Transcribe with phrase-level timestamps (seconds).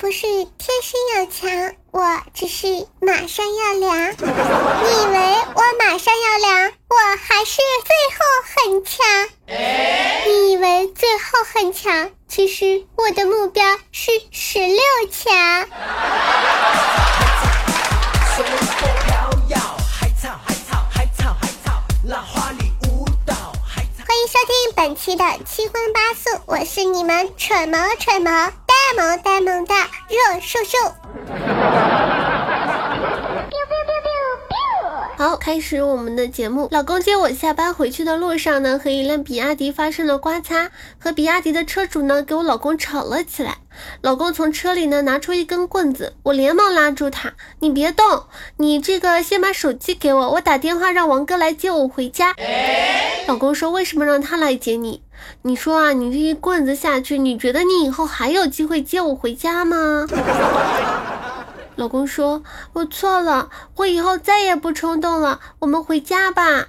[0.00, 0.48] 不是天
[0.82, 2.00] 生要强，我
[2.32, 2.66] 只是
[3.02, 4.12] 马上要凉。
[4.12, 8.18] 你以为我马上要凉，我还是最后
[8.48, 8.96] 很强？
[10.26, 14.80] 你以为最后很强，其实我的目标是十六
[15.12, 15.68] 强。
[24.06, 28.52] 欢迎收听本期的七荤八素，我是你们蠢萌蠢萌、呆
[28.96, 29.74] 萌呆萌的
[30.08, 30.78] 热瘦瘦。
[35.16, 36.66] 好，开始我们的节目。
[36.70, 43.58] 老公接我下班回去的路上呢，和一辆比亚迪发生了刮擦，和比亚迪的车主呢，给我老公吵了起来。
[44.00, 48.24] 老公从车里呢拿出一根棍子，我连忙拉住他，你别动，
[48.56, 52.34] 你这个先把手机给我，我打电话让王哥来接我回家。
[53.26, 55.02] 老公说为什么让他来接你？
[55.42, 60.06] 你说啊，你这一棍子下去，你觉得你以后还有机会接我回家吗？
[61.76, 62.42] 老公说
[62.74, 66.66] ：“我错了，我以后再也不冲动了，我们回家吧。”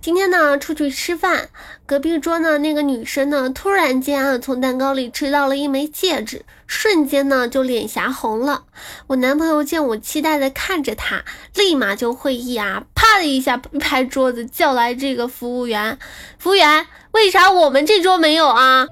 [0.00, 1.48] 今天呢，出去吃饭，
[1.84, 8.62] 隔壁桌呢那个女生呢，突然间啊，从蛋糕里吃到了一枚戒指，瞬间呢就脸颊红了。
[9.08, 11.24] 我男朋友见我期待的看着他，
[11.54, 15.98] 立马就会意啊，啪的一下拍桌子，叫来这个服务员。
[16.38, 18.86] 服务员，为啥我们这桌没有啊？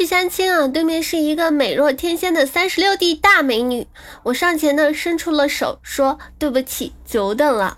[0.00, 3.86] 去相亲啊，对面是一个美若天仙的三十六 D 大美女。
[4.22, 7.76] 我上前呢，伸出了手，说对不起，久等了。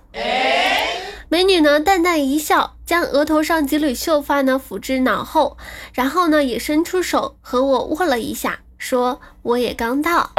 [1.28, 5.56] 美女呢，淡淡一笑，将额头上几缕秀发呢抚至脑后，
[5.94, 10.30] 然后呢，也伸出手和我握了一下，说我也刚到。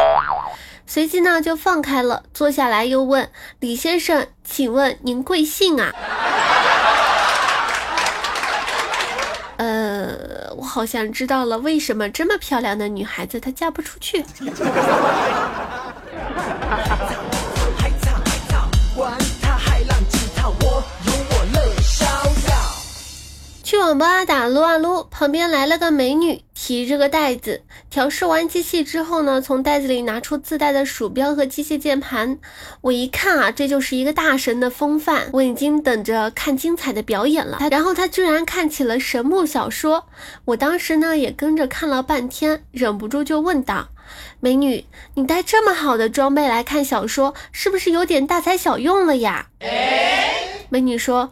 [0.85, 5.93] 随即呢，就放开了，坐下来又问李先生，请问您贵姓啊？
[10.63, 14.23] 我好像知道了，为什么这么漂亮的女孩子她嫁不出去。
[23.61, 32.39] 去网吧打撸啊撸，旁边来了个美女，提着个袋子，调试完机器之后呢，从袋子里拿出自带的鼠标和机械键盘。
[32.79, 37.57] 我一看啊，这就是一个大神的风范，我已经等着看精彩的表演了。
[37.69, 40.07] 然后他居然看起了神木小说，
[40.45, 43.89] 我当时呢也跟着看了半天，忍不住就问道
[44.39, 44.85] ：“美女，
[45.15, 49.47] 你带这么好的装备来看小说，是不是有点大材小用了呀？”
[50.71, 51.29] 美女说。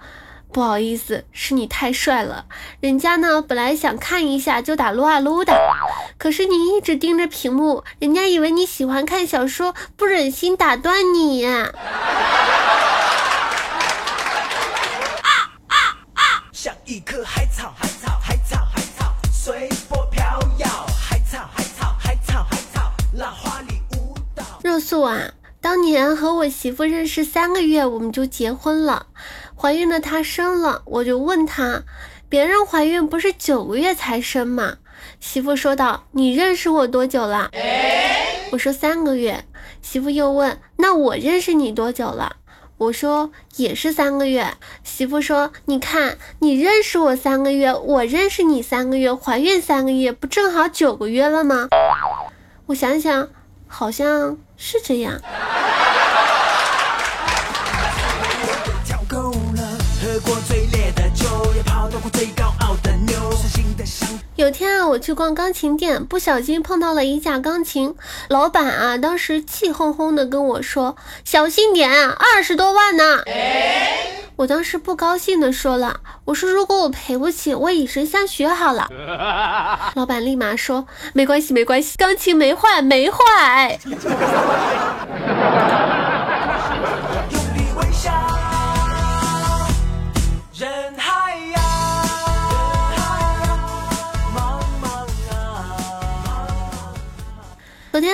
[0.51, 2.45] 不好意思，是你太帅了。
[2.81, 5.53] 人家呢，本来想看一下就打撸啊撸的，
[6.17, 11.45] 可是你一直盯着屏幕，人家以为你喜欢看小说，不忍心打断你。
[11.45, 11.71] 啊
[15.67, 15.77] 啊
[16.15, 16.43] 啊！
[16.51, 20.21] 像一棵海草，海草，海草，海草，随波飘
[20.57, 20.67] 摇。
[20.67, 24.43] 海草，海草，海草，海草，浪花里舞蹈。
[24.63, 25.31] 若素啊，
[25.61, 29.05] 当年和我媳妇认识三个月，我们就结婚了。
[29.61, 31.83] 怀孕的她生了，我就问她，
[32.27, 34.77] 别人怀孕不是九个月才生吗？
[35.19, 37.51] 媳妇说道：“你认识我多久了？”
[38.51, 39.45] 我说三个月。
[39.83, 42.37] 媳妇又问：“那我认识你多久了？”
[42.79, 44.55] 我说也是三个月。
[44.83, 51.67] 媳妇说：“你看，你认识我三个月，我认识你三个月，怀孕三个月，不正好九个月了吗？”
[52.65, 53.29] 我想想，
[53.67, 55.21] 好像是这样。
[64.51, 67.95] 天啊，我去逛钢琴店，不小心碰到了一架钢琴。
[68.27, 70.95] 老板啊，当时气哄哄的跟我说
[71.25, 73.23] ：“小心点，二十多万呢。”
[74.37, 78.89] 我当时不高兴的说了：“我说如果我赔不起，我以身相许好了。
[79.95, 83.79] ”老板立马说：“没关系，没关系，钢琴没坏，没坏。”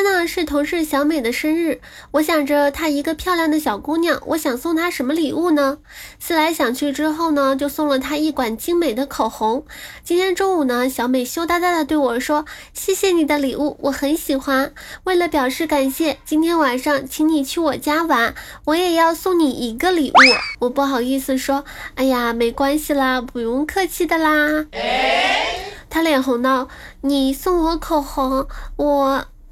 [0.07, 1.81] 呢是同事小美的生日，
[2.12, 5.80] 我想着她一个漂亮的小姑娘，我想送她什么礼物呢？
[6.19, 9.65] 思来想去之后呢，就送了她一管精美的口红。
[10.04, 14.74] 今天中午呢，小美羞答答的对我说：“谢谢你的礼物，我很喜欢。
[15.04, 18.33] 为了表示感谢，今天晚上请你去我家玩，
[18.65, 20.15] 我也要送你一个礼物。”
[20.59, 21.63] 我不好意思说
[21.95, 24.65] ：“哎呀，没关系啦，不用客气的啦。”
[25.89, 26.68] 她脸红道
[27.01, 29.25] ：“你送我口红，我。”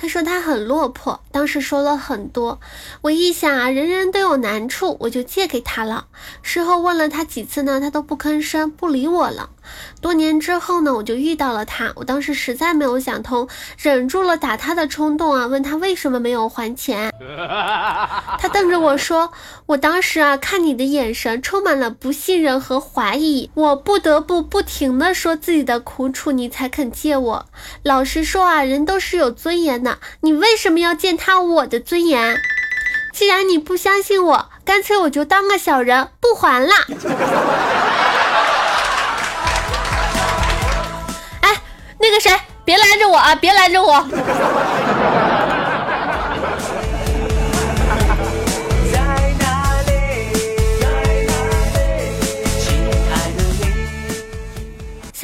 [0.00, 2.58] 他说他很落魄，当时说了很多。
[3.02, 6.06] 我一想啊，人人都有难处，我就借给他了。
[6.40, 9.50] 事后问了他几次呢，他都不吭声，不理我了。
[10.00, 11.92] 多年之后呢，我就遇到了他。
[11.96, 17.12] 我当时实在没有想通，忍住了打他的冲动啊，问他为什么没有还钱。
[18.40, 19.30] 他瞪着我说
[19.66, 27.46] ：“我当时啊，看你的眼神充满了不信任和怀疑，我不得不不停的说自己的苦楚，你才肯借我。
[27.82, 29.89] 老实说啊，人都是有尊严的，
[30.20, 32.40] 你为什么要践踏我的尊严？
[33.12, 36.72] 既然你不相信我，干脆我就当个小人不还了。
[41.42, 41.60] ”哎
[41.98, 42.30] 那个谁，
[42.64, 43.34] 别拦着我啊！
[43.34, 45.19] 别拦着我。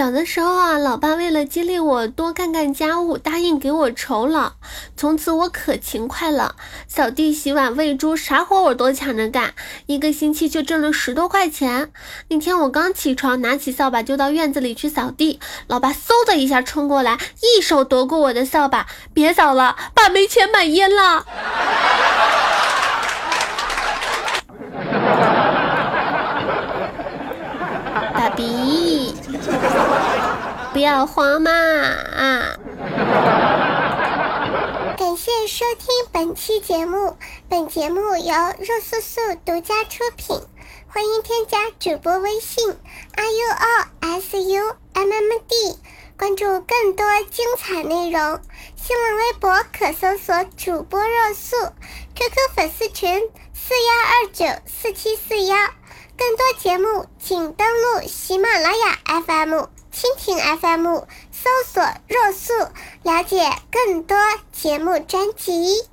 [0.06, 4.52] 小的时候啊，老爸为了激励我多干干家务，答应给我酬劳。
[4.96, 6.54] 从此我可勤快了，
[6.86, 9.52] 扫地、洗碗、喂猪，啥活我都抢着干，
[9.86, 11.90] 一个星期就挣了十多块钱。
[12.28, 21.26] 那天我刚起床，拿起扫把就到院子里去扫地，老爸嗖的一下冲过来，一手夺过我的扫把，别扫了，爸没钱买烟了。
[28.14, 29.14] 爸比。
[30.72, 31.50] 不要慌嘛！
[34.96, 37.16] 感谢收听本期节目，
[37.48, 40.40] 本节目由肉素素独家出品，
[40.86, 42.68] 欢迎添加主播微信
[43.16, 43.88] r u o
[44.20, 45.76] s u m m d，
[46.16, 48.40] 关注更多精彩内容。
[48.76, 51.56] 新浪微博可搜索主播肉素
[52.14, 55.56] ，QQ 粉丝群四幺二九四七四幺。
[56.16, 59.66] 更多节目，请登录喜马拉雅 FM、
[59.98, 62.52] 蜻蜓 FM，搜索“若素”，
[63.02, 64.14] 了解更多
[64.52, 65.88] 节目专辑。